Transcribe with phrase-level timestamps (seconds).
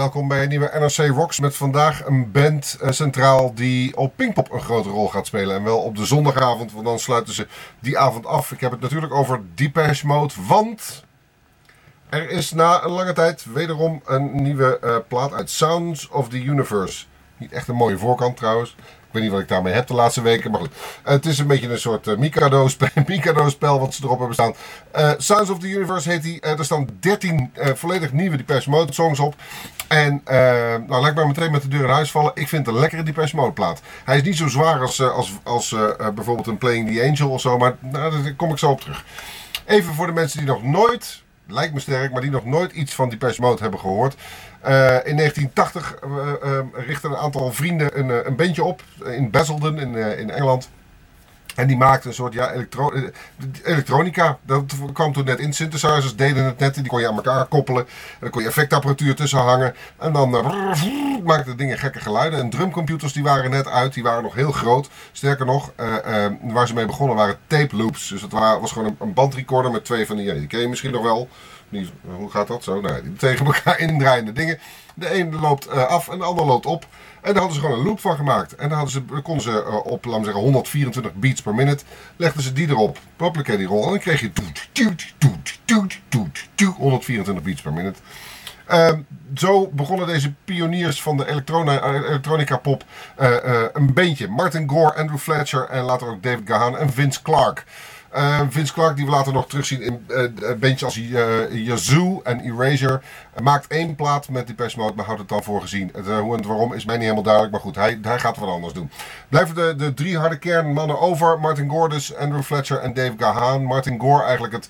[0.00, 4.52] Welkom bij een nieuwe NRC Rocks met vandaag een band eh, centraal die op Pinkpop
[4.52, 5.56] een grote rol gaat spelen.
[5.56, 7.46] En wel op de zondagavond, want dan sluiten ze
[7.80, 8.52] die avond af.
[8.52, 11.04] Ik heb het natuurlijk over Depeche Mode, want
[12.08, 16.42] er is na een lange tijd wederom een nieuwe eh, plaat uit Sounds of the
[16.42, 17.04] Universe.
[17.40, 18.76] Niet echt een mooie voorkant trouwens.
[19.10, 20.50] Ik weet niet wat ik daarmee heb de laatste weken.
[20.50, 22.16] Maar goed, het is een beetje een soort uh,
[23.06, 24.54] Mikado-spel wat ze erop hebben staan.
[24.96, 26.40] Uh, Sounds of the Universe heet die.
[26.44, 29.34] Uh, er staan 13 volledig nieuwe Depeche Mode songs op.
[29.88, 32.32] En nou, laat ik maar meteen met de deur in huis vallen.
[32.34, 33.80] Ik vind het een lekkere Depeche Mode plaat.
[34.04, 35.74] Hij is niet zo zwaar als, als, als
[36.14, 37.58] bijvoorbeeld een Playing the Angel of zo.
[37.58, 39.04] Maar nou, daar kom ik zo op terug.
[39.66, 42.94] Even voor de mensen die nog nooit lijkt me sterk, maar die nog nooit iets
[42.94, 44.14] van Depeche Mode hebben gehoord.
[44.64, 44.70] Uh,
[45.04, 46.10] in 1980 uh,
[46.44, 50.30] uh, richtten een aantal vrienden een, eh, een bandje op in Basildon in, eh, in
[50.30, 50.70] Engeland.
[51.60, 52.62] En die maakte een soort ja, eh,
[53.64, 54.38] elektronica.
[54.42, 55.52] Dat kwam toen net in.
[55.52, 56.74] Synthesizers deden het net.
[56.74, 57.82] Die kon je aan elkaar koppelen.
[57.86, 59.74] En dan kon je effectapparatuur tussen hangen.
[59.98, 60.30] En dan
[61.24, 62.38] maakten dingen gekke geluiden.
[62.38, 63.94] En drumcomputers die waren net uit.
[63.94, 64.88] Die waren nog heel groot.
[65.12, 68.08] Sterker nog, uh, waar ze mee begonnen waren tape loops.
[68.08, 70.26] Dus het was gewoon een, een bandrecorder met twee van die.
[70.26, 71.28] Ja, die ken je misschien nog wel.
[72.16, 72.80] Hoe gaat dat zo?
[72.80, 74.58] Nou, die tegen elkaar indraaiende dingen.
[74.94, 76.86] De een loopt af en de ander loopt op.
[77.20, 78.54] En daar hadden ze gewoon een loop van gemaakt.
[78.54, 81.84] En hadden ze, konden ze uh, op, laten we zeggen, 124 beats per minute.
[82.16, 82.98] Legden ze die erop.
[83.16, 83.84] Hoppakee die rol.
[83.84, 84.30] En dan kreeg je
[86.76, 87.98] 124 beats per minute.
[88.70, 88.90] Uh,
[89.34, 92.84] zo begonnen deze pioniers van de elektronica pop
[93.72, 94.28] een beentje.
[94.28, 97.62] Martin Gore, Andrew Fletcher en later ook David Gahan en Vince Clarke.
[98.16, 100.24] Uh, Vince Clark, die we later nog terugzien in uh,
[100.58, 103.00] bandjes als uh, Yazoo en Erasure,
[103.42, 105.92] maakt één plaat met die Mode, maar houdt het dan voor gezien.
[106.04, 108.48] Hoe en het waarom is mij niet helemaal duidelijk, maar goed, hij, hij gaat wat
[108.48, 108.90] anders doen.
[109.28, 113.64] Blijven de, de drie harde kernmannen over: Martin Gordis, Andrew Fletcher en Dave Gahan.
[113.64, 114.68] Martin Gore, eigenlijk het.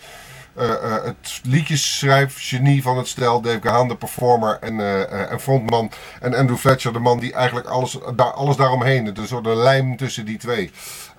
[1.04, 3.40] het liedjesschrijfgenie van het stel.
[3.40, 5.90] Dave Gahan, de performer en, frontman.
[6.20, 9.14] En Andrew Fletcher, de man die eigenlijk alles, daar, alles daaromheen.
[9.14, 10.70] De soort lijm tussen die twee.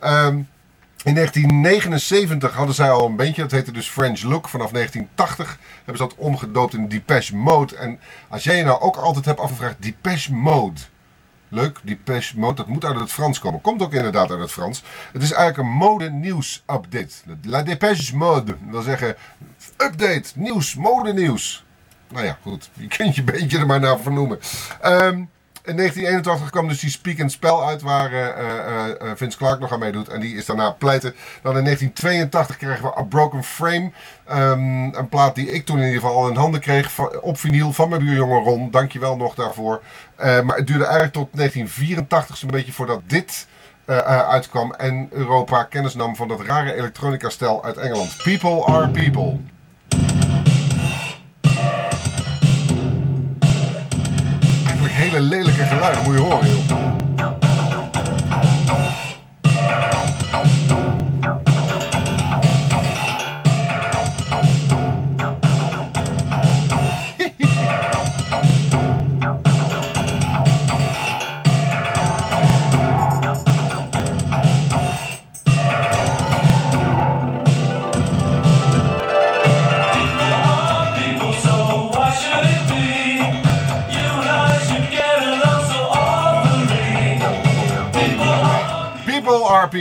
[0.03, 0.47] Um,
[1.03, 4.47] in 1979 hadden zij al een bandje, dat heette dus French Look.
[4.47, 7.75] Vanaf 1980 hebben ze dat omgedoopt in Depeche Mode.
[7.75, 10.79] En als jij je nou ook altijd hebt afgevraagd, Depeche Mode.
[11.49, 13.61] Leuk, Depeche Mode, dat moet uit het Frans komen.
[13.61, 14.83] Komt ook inderdaad uit het Frans.
[15.11, 17.13] Het is eigenlijk een mode-nieuws-update.
[17.43, 19.15] La Depeche Mode, dat wil zeggen
[19.77, 21.65] update, nieuws, mode-nieuws.
[22.07, 24.39] Nou ja, goed, je kunt je bandje er maar naar vernoemen.
[24.85, 25.29] Um,
[25.71, 29.71] in 1981 kwam dus die Speak and Spell uit waar uh, uh, Vince Clark nog
[29.71, 30.09] aan meedoet.
[30.09, 31.15] En die is daarna pleiten.
[31.41, 33.91] Dan in 1982 kregen we A Broken Frame.
[34.31, 37.73] Um, een plaat die ik toen in ieder geval al in handen kreeg op vinyl
[37.73, 38.71] van mijn buurjongen Ron.
[38.71, 39.81] Dankjewel nog daarvoor.
[40.17, 43.47] Maar het duurde eigenlijk tot 1984 zo'n beetje voordat dit
[43.85, 44.73] uitkwam.
[44.73, 48.17] En Europa kennis nam van dat rare elektronica stel uit Engeland.
[48.23, 49.39] People are people.
[55.01, 57.10] Hele lelijke geluid, moet je horen joh.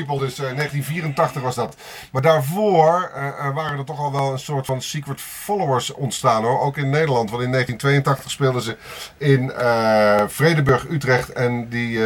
[0.07, 1.77] Dus uh, 1984 was dat.
[2.13, 6.61] Maar daarvoor uh, waren er toch al wel een soort van secret followers ontstaan hoor.
[6.61, 7.31] Ook in Nederland.
[7.31, 8.77] Want in 1982 speelden ze
[9.19, 9.53] in
[10.31, 11.33] Vredeburg, Utrecht.
[11.33, 12.01] En die,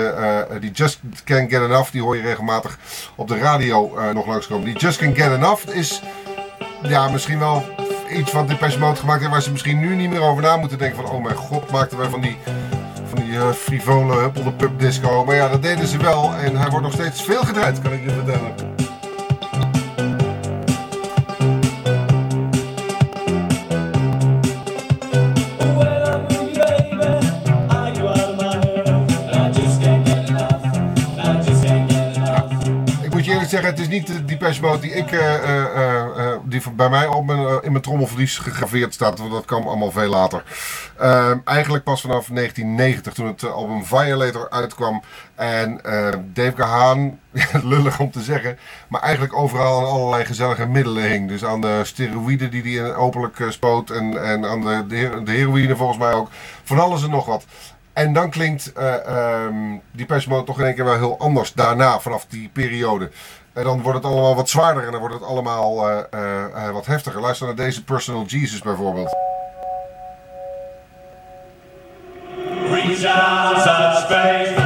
[0.61, 2.79] die Just Can't Get Enough, die hoor je regelmatig
[3.15, 4.65] op de radio nog langskomen.
[4.65, 6.03] Die Just Can't Get Enough is
[6.83, 7.65] ja, misschien wel
[8.11, 9.33] iets wat Depeche Mode gemaakt heeft...
[9.33, 11.11] waar ze misschien nu niet meer over na moeten denken van...
[11.11, 12.37] oh mijn god, maakten wij van die
[13.35, 15.25] die uh, frivole huppelde pub disco.
[15.25, 16.35] Maar ja, dat deden ze wel.
[16.35, 18.73] En hij wordt nog steeds veel gedraaid, kan ik je vertellen.
[33.55, 37.27] zeggen, het is niet de Depeche Mode die ik, uh, uh, die bij mij op
[37.27, 39.19] mijn, in mijn trommelverlies gegraveerd staat.
[39.19, 40.45] Want dat kwam allemaal veel later.
[40.99, 45.03] Ehm, eigenlijk pas vanaf 1990 toen het album Violator uitkwam.
[45.35, 45.81] En
[46.33, 47.19] Dave Gahan,
[47.73, 48.59] lullig om te zeggen,
[48.89, 51.29] maar eigenlijk overal aan allerlei gezellige middelen hing.
[51.29, 55.99] Dus aan de steroïden die hij openlijk spoot en, en aan de, de, heroïne volgens
[55.99, 56.29] mij ook.
[56.65, 57.45] Van alles en nog wat.
[57.93, 62.27] En dan klinkt um, die Mode toch in één keer wel heel anders daarna, vanaf
[62.29, 63.11] die periode.
[63.55, 66.73] En dan wordt het allemaal wat zwaarder en dan wordt het allemaal eh, eh, eh,
[66.73, 67.21] wat heftiger.
[67.21, 69.17] Luister naar deze Personal Jesus bijvoorbeeld.
[73.05, 74.64] Out,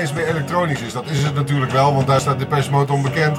[0.00, 0.92] eens meer elektronisch is.
[0.92, 3.38] Dat is het natuurlijk wel, want daar staat Depeche Mode onbekend.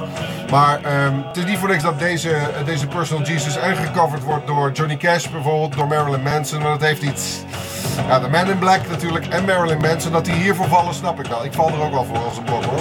[0.50, 4.46] Maar ehm, het is niet voor niks dat deze, deze Personal Jesus en gecoverd wordt
[4.46, 6.62] door Johnny Cash bijvoorbeeld, door Marilyn Manson.
[6.62, 7.44] Want het heeft iets...
[8.08, 10.12] Ja, de Man in Black natuurlijk en Marilyn Manson.
[10.12, 11.44] Dat die hiervoor vallen, snap ik wel.
[11.44, 12.80] Ik val er ook wel voor als een blok hoor.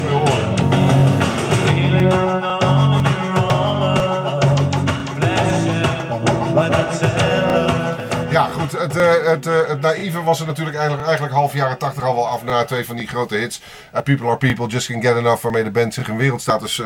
[8.71, 8.81] Goed.
[8.81, 12.15] Het, eh, het, eh, het naïeve was er natuurlijk eigenlijk, eigenlijk half jaren 80 al
[12.15, 13.61] wel af na twee van die grote hits.
[13.91, 16.81] Eh, People Are People, Just Can't Get Enough, waarmee de band zich een wereldstatus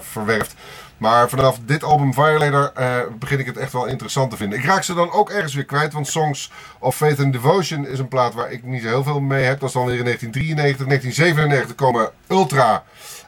[0.00, 0.54] verwerft.
[0.96, 2.72] Maar vanaf dit album Violator
[3.18, 4.58] begin ik het echt wel interessant te vinden.
[4.58, 7.98] Ik raak ze dan ook ergens weer kwijt, want Songs of Faith and Devotion is
[7.98, 9.60] een plaat waar ik niet zo heel veel mee heb.
[9.60, 10.86] Dat is dan weer in 1993.
[10.86, 12.82] 1997 komen Ultra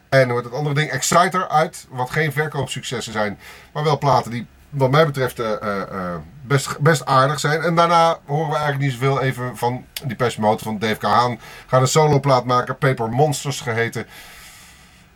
[0.08, 3.38] en wordt het andere ding Exciter uit, wat geen verkoopsuccessen zijn,
[3.72, 7.62] maar wel platen die wat mij betreft eh, eh, eh, best, best aardig zijn.
[7.62, 11.38] En daarna horen we eigenlijk niet zoveel even van die Mode van Dave Kahan.
[11.67, 14.06] Gaat een soloplaat maken, Paper Monsters geheten.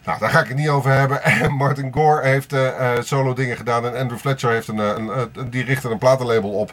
[0.05, 1.23] Nou, daar ga ik het niet over hebben.
[1.43, 2.55] En Martin Gore heeft
[3.07, 3.87] solo dingen gedaan.
[3.87, 6.73] En Andrew Fletcher heeft een, een, een- die richtte een platenlabel op.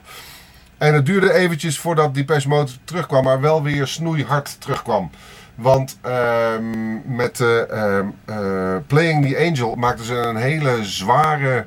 [0.77, 5.09] En het duurde eventjes voordat Depeche Mode terugkwam, maar wel weer snoeihard terugkwam.
[5.55, 11.65] Want ehm, met eh, ehm, eh, Playing the Angel maakten ze een hele zware,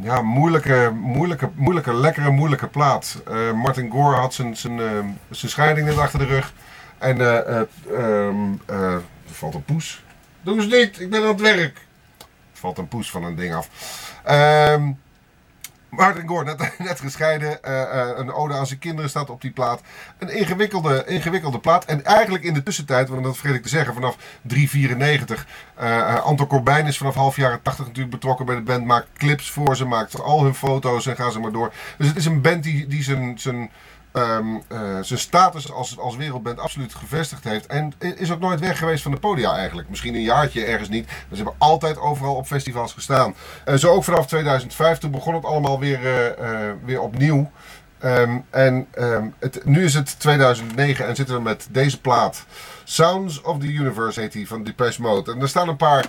[0.00, 3.22] ja, moeilijke, moeilijke, moeilijke, lekkere, moeilijke plaat.
[3.26, 6.52] Eh, Martin Gore had zijn, zijn, ehm, zijn scheiding net achter de rug.
[6.98, 7.66] En eh, eh,
[8.66, 10.02] eh, er valt een poes.
[10.42, 11.76] Doe eens niet, ik ben aan het werk.
[12.18, 13.68] Er valt een poes van een ding af.
[14.24, 14.90] Ehm
[15.90, 17.62] Martin Gore, net, net gescheiden.
[17.62, 19.80] eh, eh, een ode aan zijn kinderen staat op die plaat.
[20.18, 21.84] Een ingewikkelde, ingewikkelde plaat.
[21.84, 25.46] En eigenlijk in de tussentijd, want dat vergeet ik te zeggen, vanaf 394.
[25.74, 28.84] eh eh, Anton Corbijn is vanaf half jaren 80 natuurlijk betrokken bij de band.
[28.84, 31.72] Maakt clips voor ze, maakt al hun foto's en gaan ze maar door.
[31.98, 33.70] Dus het is een band die, die zijn, zijn,
[34.12, 37.66] ehm, eh, zijn status als, als wereldband absoluut gevestigd heeft.
[37.66, 39.88] En is ook nooit weg geweest van de podia eigenlijk.
[39.88, 41.06] Misschien een jaartje ergens niet.
[41.06, 43.34] Maar ze hebben altijd overal op festivals gestaan.
[43.64, 44.98] Eh, zo ook vanaf 2005.
[44.98, 47.50] Toen begon het allemaal weer, eh, weer opnieuw.
[47.98, 52.46] Ehm, en ehm, het, nu is het 2009 en zitten we met deze plaat.
[52.84, 55.32] Sounds of the Universe heet die van Depeche Mode.
[55.32, 56.06] En er staan een paar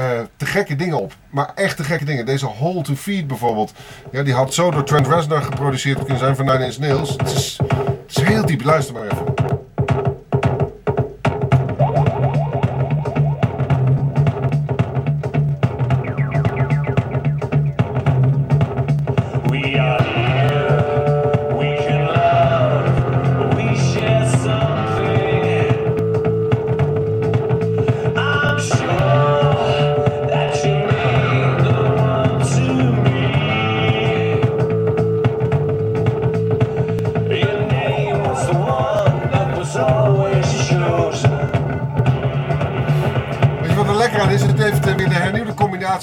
[0.00, 1.12] eh, te gekke dingen op.
[1.30, 2.26] Maar echt te gekke dingen.
[2.26, 3.72] Deze Hole to Feed bijvoorbeeld.
[4.12, 7.10] Ja, die had zo door Trent Reznor geproduceerd kunnen zijn van Nine Inch Nails.
[7.10, 7.58] Het is,
[8.06, 8.64] het is heel diep.
[8.64, 9.49] Luister maar even.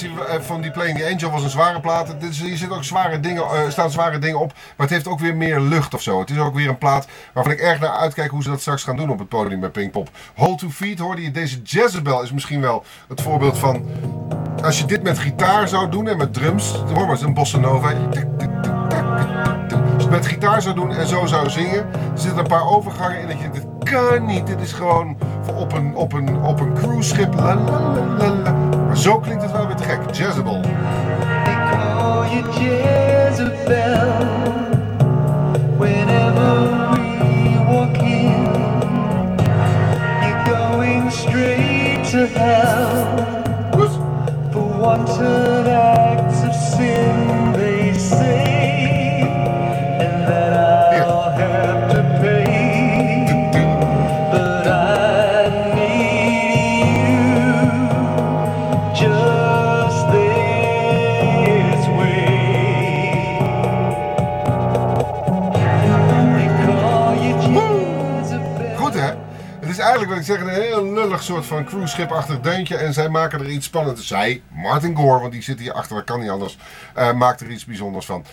[0.04, 2.16] Eh, van die Playing the Angel was een zware plaat.
[2.20, 4.54] Is, hier zitten ook zware dingen, eh, staan zware dingen op.
[4.54, 6.20] Maar het heeft ook weer meer lucht of zo.
[6.20, 8.84] Het is ook weer een plaat waarvan ik erg naar uitkijk hoe ze dat straks
[8.84, 10.10] gaan doen op het podium bij Pinkpop.
[10.36, 11.32] Hold to Feet hoorde je.
[11.32, 13.86] Deze Jezebel is misschien wel het voorbeeld van...
[14.64, 16.72] Als je dit met gitaar zou doen en met drums...
[16.72, 17.94] Hoor maar, het is een bossa nova.
[19.96, 21.86] Als je met gitaar zou doen en zo zou zingen...
[21.94, 23.50] Er zitten een paar overgangen in dat je...
[23.50, 24.48] Dit kan niet.
[24.48, 25.18] Dit is gewoon
[25.56, 26.76] op een, op een, op een.
[27.36, 28.67] Maar
[28.98, 30.12] zo klinkt het wel weer te gek.
[30.12, 30.62] Jezebel.
[30.62, 34.37] They call you Jezebel
[70.30, 72.78] is eigenlijk wat ik zeg een heel lullig soort van cruiseschip-achtig deuntje.
[72.78, 74.08] En zij maken er iets spannends.
[74.08, 76.58] Zij, Martin Gore, want die zit hier achter, dat kan niet anders.
[76.94, 78.26] eh, maakt er iets bijzonders van.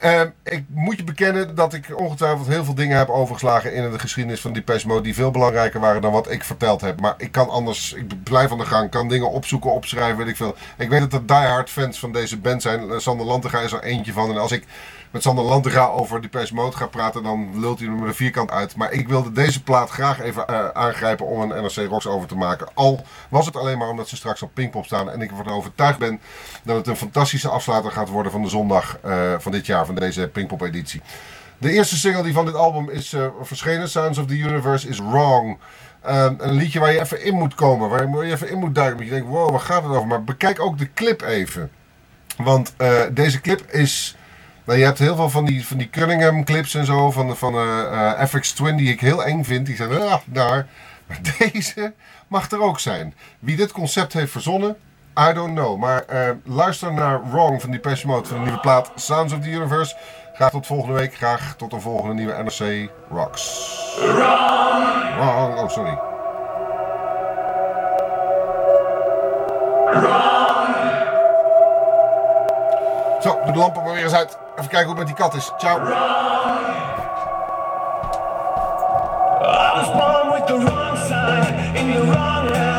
[0.00, 3.98] Ehm, ik moet je bekennen dat ik ongetwijfeld heel veel dingen heb overgeslagen in de
[3.98, 7.00] geschiedenis van Depeche Mode die veel belangrijker waren dan wat ik verteld heb.
[7.00, 10.36] Maar ik kan anders, ik blijf aan de gang, kan dingen opzoeken, opschrijven, weet ik
[10.36, 10.54] veel.
[10.78, 12.90] Ik weet dat er diehard fans van deze band zijn.
[12.90, 14.30] Eh, Sander Lantega is er eentje van.
[14.30, 14.64] En als ik
[15.10, 18.76] met Sander Lantega over Depeche Mode ga praten, dan lult hij er met vierkant uit.
[18.76, 22.36] Maar ik wilde deze plaat graag even eh, aangrijpen om een NRC Rocks over te
[22.36, 22.68] maken.
[22.74, 25.98] Al was het alleen maar omdat ze straks op Pinkpop staan en ik ervan overtuigd
[25.98, 26.20] ben
[26.62, 30.00] dat het een fantastische afsluiter gaat worden van de zondag eh, van dit jaar, van
[30.00, 31.00] deze Pinkpop editie.
[31.58, 34.98] De eerste single die van dit album is eh, verschenen, Sounds of the Universe, is
[34.98, 35.58] Wrong.
[36.02, 38.96] Ehm, een liedje waar je even in moet komen, waar je- even in moet duiken.
[38.96, 40.06] Dat je denkt, wow, waar gaat het over?
[40.06, 41.70] Maar bekijk ook de clip even.
[42.36, 44.16] Want eh, deze clip is...
[44.64, 47.54] Nou, je hebt heel veel van die, van die Cunningham clips en zo, van, van
[47.54, 49.66] eh, eh, FX Twin, die ik heel eng vind.
[49.66, 50.66] Die zijn, ah, daar.
[51.06, 51.18] Maar
[51.52, 51.92] deze
[52.28, 53.14] mag er ook zijn.
[53.38, 54.76] Wie dit concept heeft verzonnen,
[55.20, 55.76] I don't know.
[55.76, 59.50] Maar eh, luister naar Wrong van Depeche Mode, van de nieuwe plaat Sounds of the
[59.50, 59.96] Universe.
[60.34, 61.14] Graag tot volgende week.
[61.14, 63.68] Graag tot een volgende nieuwe NRC Rocks.
[63.98, 65.58] Wrong.
[65.58, 65.98] Oh, sorry.
[73.20, 74.38] Zo, doe de lampen maar weer eens uit.
[74.56, 75.52] Even kijken hoe het met die kat is.
[75.58, 75.78] Ciao.
[75.78, 75.82] I
[79.74, 82.69] was born with the wrong sign in the wrong.